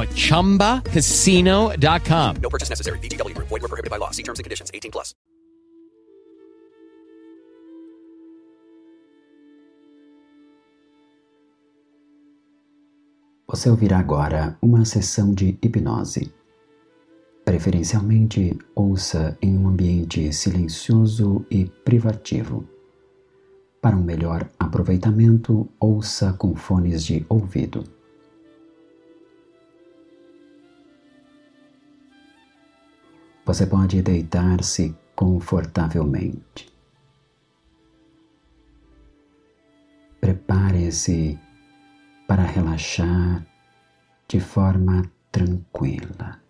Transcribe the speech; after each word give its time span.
at 0.00 0.08
ChumbaCasino.com. 0.10 2.36
No 2.42 2.48
purchase 2.48 2.70
necessary. 2.70 2.98
Void 2.98 3.50
were 3.50 3.68
prohibited 3.68 3.90
by 3.90 3.98
law. 3.98 4.12
See 4.12 4.22
terms 4.22 4.38
and 4.38 4.44
conditions. 4.44 4.70
18 4.72 4.90
plus. 4.90 5.14
Você 13.50 13.68
ouvirá 13.68 13.98
agora 13.98 14.56
uma 14.62 14.84
sessão 14.84 15.34
de 15.34 15.58
hipnose. 15.60 16.32
Preferencialmente, 17.44 18.56
ouça 18.76 19.36
em 19.42 19.58
um 19.58 19.66
ambiente 19.66 20.32
silencioso 20.32 21.44
e 21.50 21.64
privativo. 21.84 22.64
Para 23.82 23.96
um 23.96 24.04
melhor 24.04 24.48
aproveitamento, 24.56 25.68
ouça 25.80 26.32
com 26.34 26.54
fones 26.54 27.04
de 27.04 27.26
ouvido. 27.28 27.82
Você 33.50 33.66
pode 33.66 34.00
deitar-se 34.00 34.96
confortavelmente. 35.16 36.72
Prepare-se 40.20 41.36
para 42.28 42.44
relaxar 42.44 43.44
de 44.28 44.38
forma 44.38 45.02
tranquila. 45.32 46.40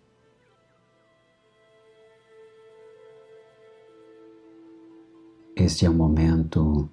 Este 5.55 5.87
é 5.87 5.89
o 5.89 5.93
momento 5.95 6.87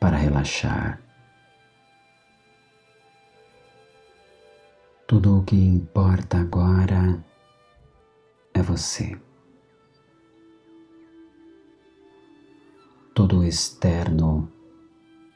para 0.00 0.16
relaxar. 0.16 1.02
Tudo 5.06 5.40
o 5.40 5.44
que 5.44 5.54
importa 5.54 6.38
agora 6.38 7.22
é 8.56 8.62
você. 8.62 9.18
Todo 13.14 13.40
o 13.40 13.44
externo 13.44 14.50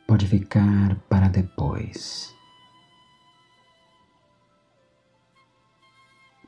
pode 0.06 0.26
ficar 0.26 0.98
para 1.08 1.28
depois. 1.28 2.34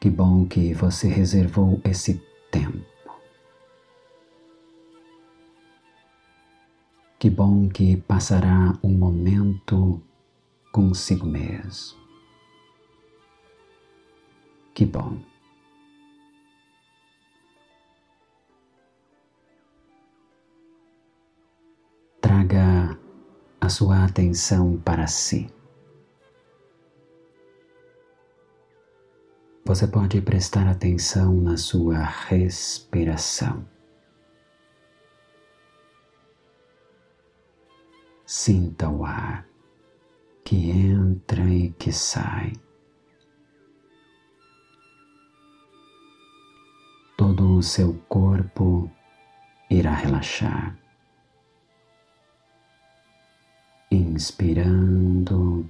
Que 0.01 0.09
bom 0.09 0.47
que 0.47 0.73
você 0.73 1.09
reservou 1.09 1.81
esse 1.85 2.21
tempo. 2.51 2.91
Que 7.19 7.31
bom 7.31 7.69
que 7.69 7.99
passará 7.99 8.77
um 8.83 8.97
momento 8.97 10.03
consigo 10.73 11.27
mesmo. 11.27 12.01
Que 14.75 14.85
bom. 14.87 15.32
Traga 22.23 22.97
a 23.61 23.69
sua 23.69 24.05
atenção 24.05 24.79
para 24.79 25.09
si. 25.09 25.53
Você 29.65 29.89
pode 29.89 30.21
prestar 30.21 30.69
atenção 30.69 31.35
na 31.35 31.57
sua 31.57 31.99
respiração. 31.99 33.67
Sinta 38.25 38.89
o 38.89 39.05
ar 39.05 39.47
que 40.45 40.71
entra 40.71 41.43
e 41.43 41.71
que 41.73 41.93
sai. 41.93 42.53
Todo 47.17 47.57
o 47.57 47.63
seu 47.63 47.95
corpo 48.09 48.89
irá 49.71 49.93
relaxar. 49.93 50.82
Inspirando, 54.13 55.67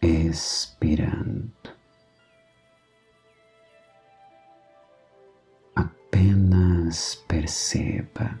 expirando. 0.00 1.52
Apenas 5.76 7.16
perceba. 7.28 8.40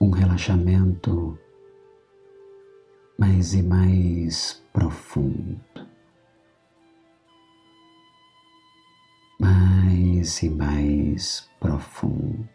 um 0.00 0.10
relaxamento 0.10 1.36
mais 3.18 3.54
e 3.54 3.62
mais 3.62 4.62
profundo, 4.72 5.58
mais 9.40 10.42
e 10.42 10.50
mais 10.50 11.48
profundo. 11.76 12.48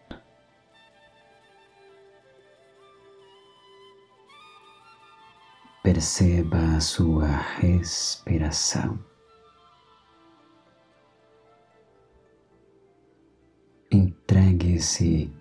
Perceba 5.84 6.78
a 6.78 6.80
sua 6.80 7.28
respiração. 7.28 9.00
Entregue-se 13.92 15.32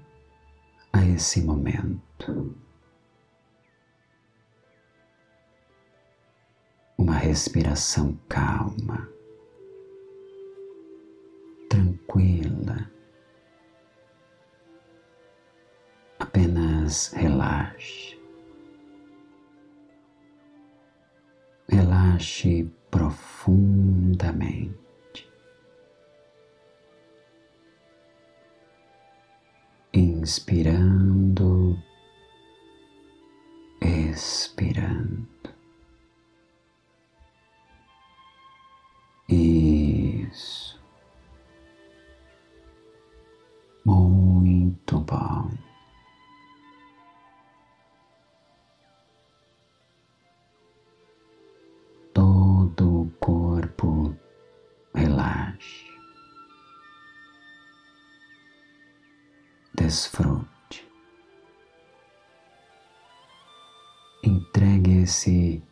a 0.92 1.04
esse 1.04 1.42
momento. 1.42 2.54
Uma 6.98 7.14
respiração 7.14 8.18
calma, 8.28 9.08
tranquila. 11.68 12.99
Apenas 16.20 17.12
relaxe. 17.14 18.16
Relaxe 21.68 22.70
profundamente. 22.90 24.80
inspirando, 29.92 31.76
desfrute. 59.74 60.86
Entregue-se 64.22 65.62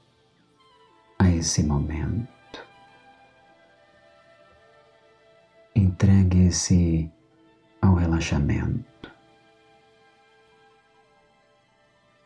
a 1.19 1.29
esse 1.31 1.63
momento. 1.63 2.29
Entregue-se 5.75 7.11
ao 7.83 7.95
relaxamento. 7.95 9.13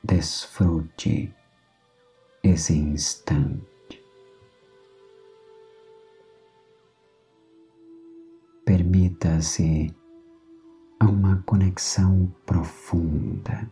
Desfrute 0.05 1.35
esse 2.43 2.75
instante. 2.75 3.72
Permita-se 9.23 9.95
a 10.99 11.05
uma 11.05 11.41
conexão 11.47 12.35
profunda, 12.45 13.71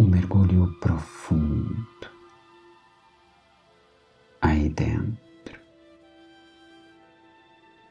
um 0.00 0.06
mergulho 0.08 0.76
profundo 0.80 2.10
aí 4.40 4.68
dentro. 4.68 5.60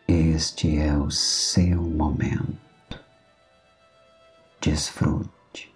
Este 0.09 0.77
é 0.77 0.97
o 0.97 1.09
seu 1.09 1.81
momento. 1.81 2.99
Desfrute. 4.59 5.73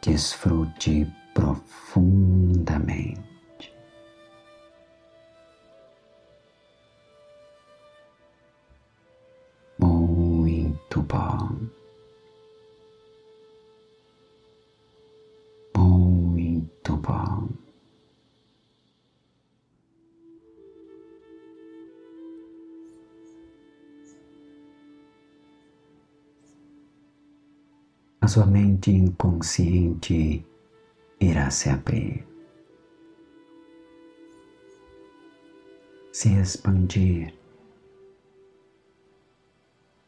Desfrute 0.00 1.06
profundamente. 1.34 3.29
A 28.22 28.28
sua 28.28 28.44
mente 28.46 28.90
inconsciente 28.90 30.44
irá 31.18 31.50
se 31.50 31.70
abrir, 31.70 32.26
se 36.12 36.28
expandir. 36.34 37.34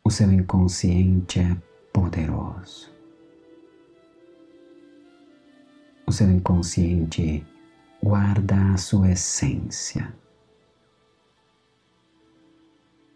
O 0.04 0.10
seu 0.10 0.30
inconsciente 0.30 1.40
é 1.40 1.56
poderoso. 1.92 2.91
O 6.12 6.14
seu 6.14 6.30
inconsciente 6.30 7.42
guarda 8.02 8.74
a 8.74 8.76
sua 8.76 9.12
essência, 9.12 10.14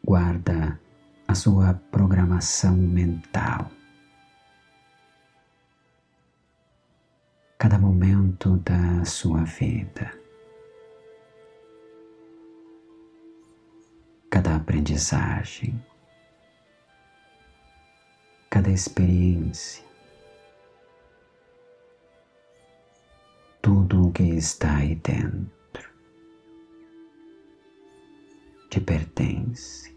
guarda 0.02 0.80
a 1.28 1.34
sua 1.34 1.74
programação 1.92 2.74
mental. 2.74 3.70
Cada 7.58 7.78
momento 7.78 8.56
da 8.64 9.04
sua 9.04 9.44
vida, 9.44 10.18
cada 14.30 14.56
aprendizagem. 14.56 15.78
Cada 18.48 18.70
experiência, 18.70 19.84
tudo 23.66 24.06
o 24.06 24.12
que 24.12 24.22
está 24.22 24.76
aí 24.76 24.94
dentro 24.94 25.90
te 28.70 28.80
pertence. 28.80 29.92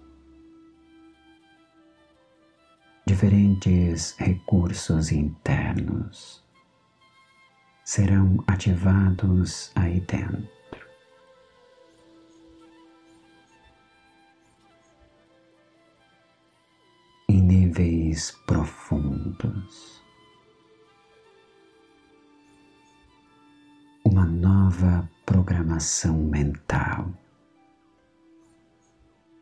Diferentes 3.06 4.16
recursos 4.18 5.12
internos 5.12 6.44
serão 7.86 8.44
ativados 8.48 9.72
aí 9.76 10.00
dentro. 10.02 10.50
níveis 17.28 18.32
profundos. 18.48 19.99
Uma 24.20 24.28
nova 24.28 25.10
programação 25.26 26.18
mental 26.18 27.10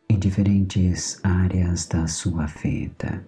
em 0.07 0.19
diferentes 0.19 1.19
áreas 1.25 1.87
da 1.87 2.05
sua 2.05 2.45
vida. 2.45 3.27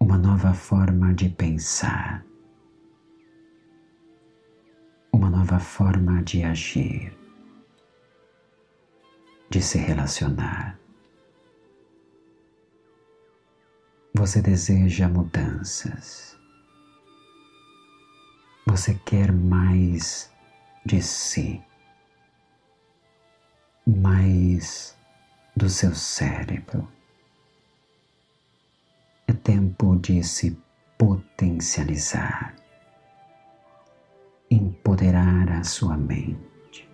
Uma 0.00 0.18
nova 0.18 0.52
forma 0.52 1.14
de 1.14 1.28
pensar. 1.28 2.26
Uma 5.12 5.30
nova 5.30 5.60
forma 5.60 6.24
de 6.24 6.42
agir, 6.42 7.16
de 9.48 9.62
se 9.62 9.78
relacionar. 9.78 10.76
Você 14.12 14.42
deseja 14.42 15.08
mudanças. 15.08 16.35
Você 18.66 18.94
quer 18.94 19.32
mais 19.32 20.30
de 20.84 21.00
si, 21.00 21.62
mais 23.86 24.96
do 25.56 25.70
seu 25.70 25.94
cérebro. 25.94 26.86
É 29.28 29.32
tempo 29.32 29.96
de 29.96 30.22
se 30.24 30.60
potencializar, 30.98 32.54
empoderar 34.50 35.50
a 35.52 35.62
sua 35.62 35.96
mente, 35.96 36.88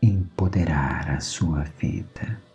empoderar 0.00 1.10
a 1.10 1.20
sua 1.20 1.64
vida. 1.64 2.48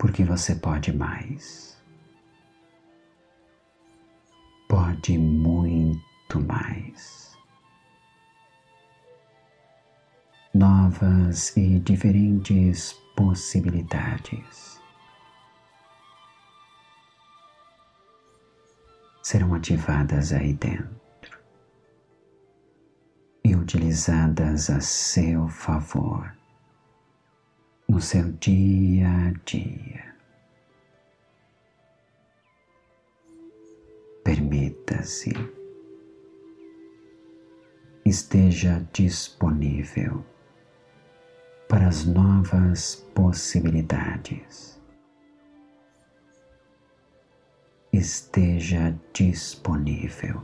porque 0.00 0.24
você 0.24 0.54
pode 0.54 0.96
mais. 0.96 1.79
Pode 4.70 5.18
muito 5.18 6.38
mais. 6.46 7.36
Novas 10.54 11.56
e 11.56 11.80
diferentes 11.80 12.92
possibilidades 13.16 14.80
serão 19.20 19.54
ativadas 19.54 20.32
aí 20.32 20.52
dentro 20.52 21.40
e 23.44 23.56
utilizadas 23.56 24.70
a 24.70 24.80
seu 24.80 25.48
favor 25.48 26.32
no 27.88 28.00
seu 28.00 28.30
dia 28.34 29.08
a 29.08 29.32
dia. 29.44 30.09
Permita-se, 34.24 35.32
esteja 38.04 38.86
disponível 38.92 40.24
para 41.68 41.88
as 41.88 42.04
novas 42.04 42.96
possibilidades. 43.14 44.80
Esteja 47.92 48.98
disponível 49.12 50.42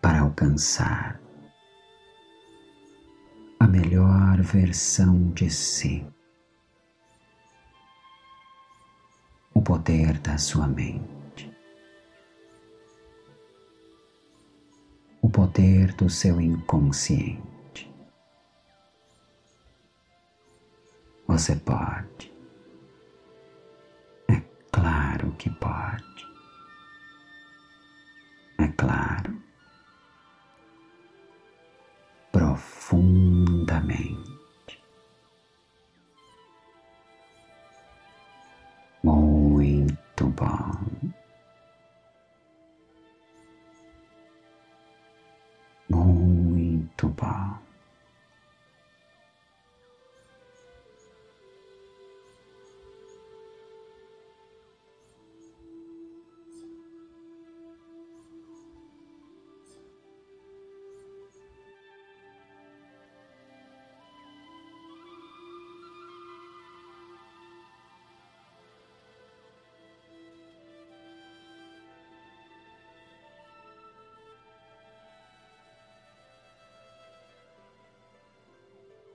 para 0.00 0.20
alcançar 0.20 1.20
a 3.58 3.66
melhor 3.66 4.40
versão 4.42 5.30
de 5.32 5.50
si. 5.50 6.06
Poder 9.66 10.16
da 10.20 10.38
sua 10.38 10.68
mente. 10.68 11.52
O 15.20 15.28
poder 15.28 15.92
do 15.94 16.08
seu 16.08 16.40
inconsciente. 16.40 17.92
Você 21.26 21.56
pode. 21.56 22.32
É 24.28 24.40
claro 24.70 25.32
que 25.32 25.50
pode. 25.50 26.24
É 28.60 28.68
claro. 28.68 29.36
Profundamente. 32.30 34.15
Muito 47.18 47.65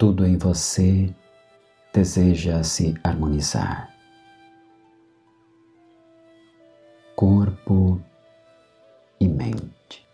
Tudo 0.02 0.26
em 0.26 0.36
você 0.36 1.14
deseja 1.94 2.64
se 2.64 2.96
harmonizar. 3.04 3.96
Corpo 7.16 8.02
e 9.20 9.28
mente. 9.28 10.08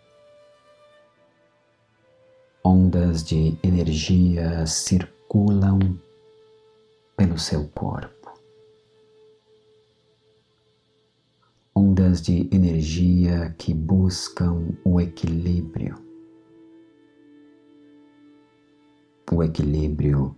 Ondas 2.62 3.24
de 3.24 3.56
energia 3.62 4.66
circulam 4.66 5.98
pelo 7.16 7.38
seu 7.38 7.66
corpo. 7.68 8.38
Ondas 11.74 12.20
de 12.20 12.46
energia 12.52 13.54
que 13.56 13.72
buscam 13.72 14.68
o 14.84 15.00
equilíbrio 15.00 16.07
o 19.30 19.42
equilíbrio 19.42 20.34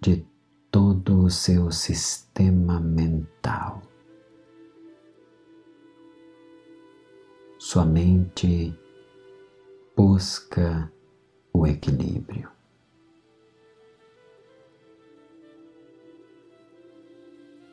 de 0.00 0.26
todo 0.70 1.24
o 1.24 1.30
seu 1.30 1.70
sistema 1.70 2.80
mental. 2.80 3.82
Sua 7.58 7.84
mente 7.84 8.74
busca 9.94 10.90
o 11.52 11.66
equilíbrio. 11.66 12.48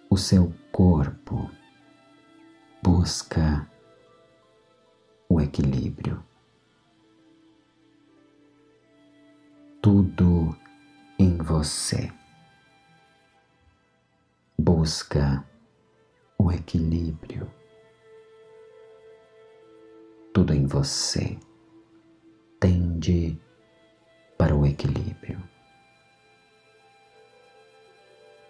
O 0.10 0.18
seu 0.18 0.54
corpo 0.72 1.50
busca 2.84 3.70
o 5.30 5.40
equilíbrio. 5.40 6.27
Tudo 9.88 10.54
em 11.18 11.38
você. 11.38 12.12
Busca 14.60 15.46
o 16.38 16.52
equilíbrio. 16.52 17.50
Tudo 20.34 20.54
em 20.54 20.66
você 20.66 21.40
tende 22.60 23.40
para 24.38 24.54
o 24.54 24.66
equilíbrio. 24.66 25.42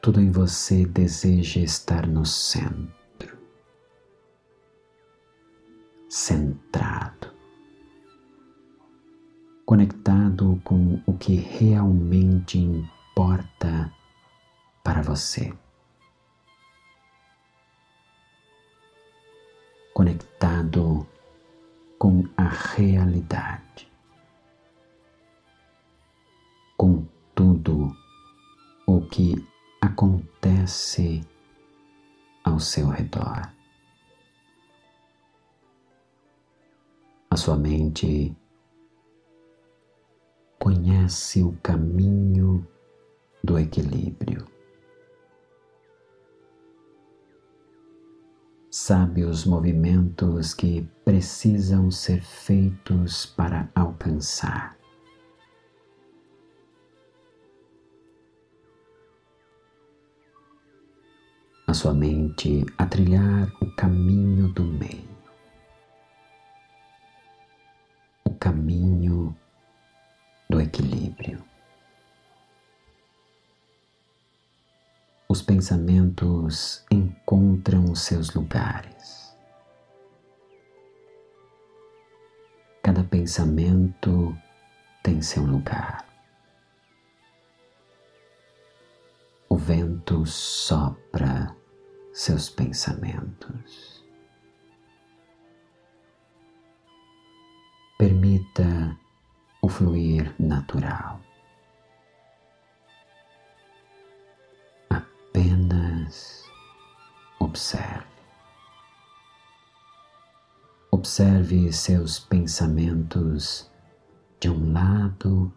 Tudo 0.01 0.20
em 0.20 0.32
você 0.32 0.88
deseja 0.88 1.60
estar 1.60 2.08
no 2.08 2.25
centro, 2.25 3.38
centrado 6.10 7.37
conectado 9.77 10.60
com 10.63 11.00
o 11.05 11.13
que 11.19 11.36
realmente 11.36 12.57
importa 12.57 13.93
para 14.84 15.03
você. 15.03 15.53
Conectado 19.93 21.05
com 22.00 22.24
a 22.36 22.46
realidade, 22.46 23.88
com 26.75 27.05
tudo 27.36 27.96
o 28.88 29.01
que 29.01 29.36
acontece 29.79 31.22
ao 32.43 32.60
seu 32.60 32.88
redor. 32.88 33.53
A 37.29 37.38
sua 37.38 37.55
mente 37.55 38.36
conhece 40.67 41.41
o 41.41 41.53
caminho 41.63 42.67
do 43.41 43.57
equilíbrio. 43.57 44.45
Sabe 48.69 49.24
os 49.24 49.45
movimentos 49.45 50.53
que 50.53 50.86
precisam 51.05 51.89
ser 51.89 52.21
feitos 52.21 53.25
para 53.25 53.71
alcançar. 53.74 54.77
A 61.65 61.74
sua 61.74 61.93
mente 61.93 62.65
a 62.77 62.86
trilhar 62.86 63.50
o 63.62 63.74
caminho 63.77 64.51
do 64.51 64.65
meio. 64.65 65.07
O 68.25 68.36
caminho 68.36 69.37
Os 75.38 75.44
pensamentos 75.44 76.84
encontram 76.89 77.91
os 77.91 78.01
seus 78.01 78.34
lugares. 78.34 79.38
Cada 82.82 83.03
pensamento 83.03 84.36
tem 85.03 85.22
seu 85.22 85.44
lugar. 85.44 86.03
O 89.48 89.56
vento 89.56 90.25
sopra 90.25 91.56
seus 92.12 92.50
pensamentos. 92.50 94.03
Permita 98.00 98.98
o 99.62 99.70
fluir 99.70 100.34
natural. 100.39 101.26
Observe. 107.48 108.06
Observe 110.92 111.72
seus 111.72 112.20
pensamentos 112.20 113.70
de 114.39 114.50
um 114.50 114.74
lado 114.74 115.51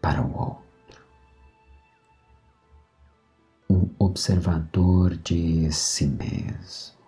para 0.00 0.22
o 0.22 0.32
outro. 0.34 1.06
Um 3.68 3.90
observador 3.98 5.16
de 5.16 5.70
si 5.72 6.06
mesmo. 6.06 7.00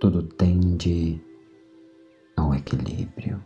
Tudo 0.00 0.22
tende 0.22 1.22
ao 2.36 2.54
equilíbrio. 2.54 3.44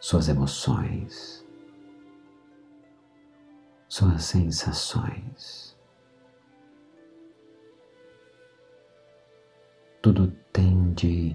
Suas 0.00 0.28
emoções, 0.28 1.45
suas 3.96 4.24
sensações, 4.24 5.74
tudo 10.02 10.30
tende 10.52 11.34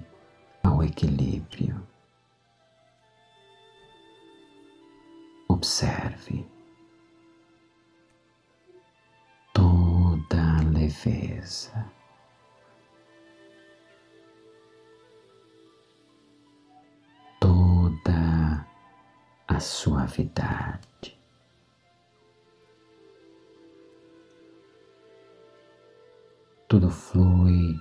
ao 0.62 0.84
equilíbrio. 0.84 1.84
Observe 5.48 6.46
toda 9.52 10.60
a 10.60 10.62
leveza. 10.72 11.90
suavidade. 19.62 21.21
Tudo 26.72 26.88
flui 26.88 27.78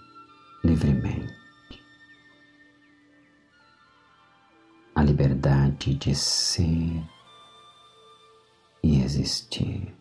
livremente. 0.66 1.34
liberdade 5.02 5.96
de 5.96 6.14
ser 6.14 7.02
e 8.84 9.02
existir, 9.02 9.96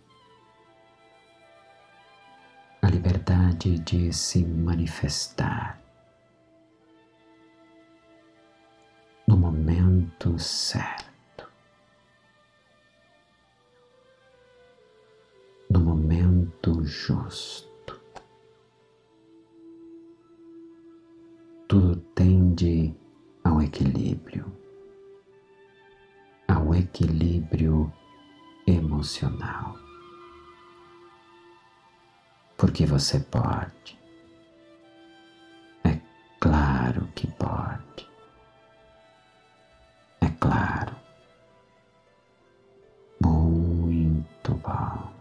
a 2.83 2.91
liberdade 2.91 3.79
de 3.79 4.13
se 4.13 4.45
manifestar 4.45 5.81
no 9.29 9.37
momento 9.37 10.37
certo, 10.37 11.49
no 15.71 15.79
momento 15.79 16.85
justo. 16.85 17.70
Ao 23.43 23.63
equilíbrio, 23.63 24.45
ao 26.47 26.75
equilíbrio 26.75 27.91
emocional. 28.67 29.79
Porque 32.59 32.85
você 32.85 33.19
pode. 33.19 33.99
É 35.85 35.99
claro 36.39 37.09
que 37.15 37.27
pode. 37.29 38.07
É 40.21 40.29
claro. 40.39 40.95
Muito 43.25 44.55
bom. 44.55 45.13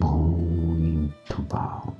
Muito 0.00 1.42
bom. 1.42 1.95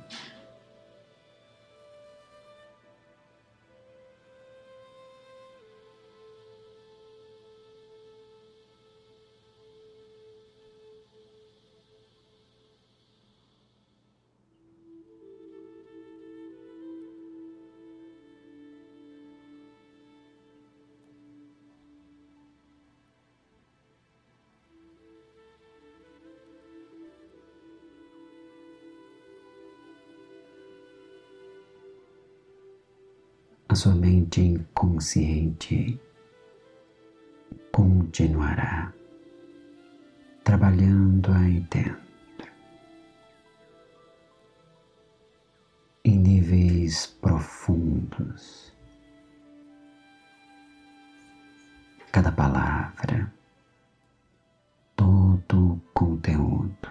Sua 33.77 33.95
mente 33.95 34.41
inconsciente 34.41 36.01
continuará 37.71 38.91
trabalhando 40.43 41.31
aí 41.31 41.61
dentro, 41.71 42.51
em 46.03 46.19
níveis 46.19 47.07
profundos. 47.21 48.73
Cada 52.11 52.33
palavra, 52.33 53.31
todo 54.97 55.75
o 55.75 55.81
conteúdo 55.93 56.91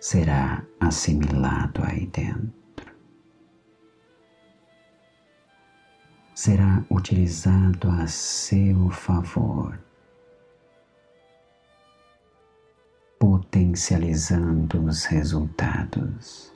será 0.00 0.64
assimilado 0.80 1.82
aí 1.84 2.06
dentro. 2.06 2.57
Será 6.38 6.84
utilizado 6.88 7.90
a 7.90 8.06
seu 8.06 8.88
favor, 8.90 9.76
potencializando 13.18 14.84
os 14.84 15.04
resultados 15.04 16.52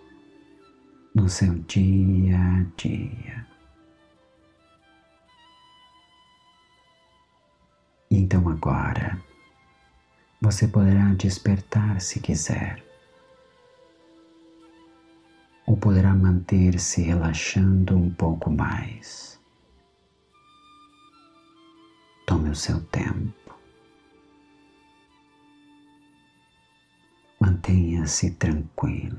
no 1.13 1.29
seu 1.29 1.55
dia 1.65 2.39
a 2.39 2.65
dia. 2.77 3.45
Então 8.09 8.49
agora 8.49 9.21
você 10.41 10.69
poderá 10.69 11.13
despertar 11.15 12.01
se 12.01 12.21
quiser, 12.21 12.81
ou 15.67 15.77
poderá 15.77 16.15
manter-se 16.15 17.03
relaxando 17.03 17.97
um 17.97 18.11
pouco 18.11 18.49
mais. 18.49 19.32
Tome 22.53 22.55
o 22.55 22.55
seu 22.55 22.81
tempo. 22.85 23.59
Mantenha-se 27.41 28.33
tranquilo. 28.33 29.19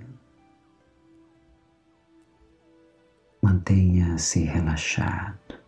Mantenha-se 3.42 4.44
relaxado. 4.44 5.60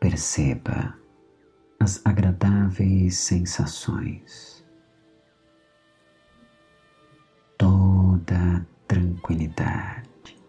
Perceba 0.00 0.98
as 1.78 2.00
agradáveis 2.06 3.14
sensações. 3.14 4.64
Toda 7.58 8.66
tranquilidade, 8.86 10.40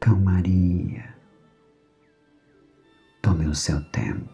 calmaria 0.00 1.07
o 3.48 3.54
seu 3.54 3.82
tempo. 3.90 4.28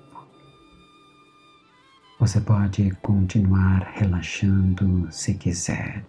Você 2.19 2.41
pode 2.41 2.91
continuar 3.03 3.93
relaxando 3.95 5.11
se 5.11 5.35
quiser 5.35 6.05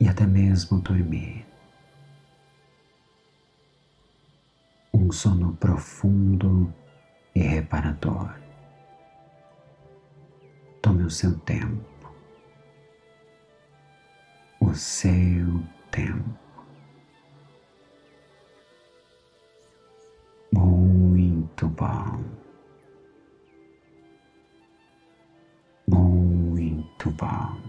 e 0.00 0.08
até 0.08 0.26
mesmo 0.26 0.80
dormir. 0.80 1.46
Um 4.92 5.10
sono 5.10 5.54
profundo 5.56 6.72
e 7.34 7.40
reparador. 7.40 8.34
Tome 10.82 11.02
o 11.04 11.10
seu 11.10 11.38
tempo, 11.40 12.12
o 14.60 14.74
seu 14.74 15.62
tempo. 15.90 16.47
Muito 21.58 21.68
bom, 21.74 22.24
muito 25.88 27.10
bom. 27.10 27.67